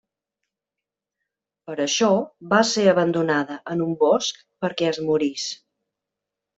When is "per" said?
1.69-1.75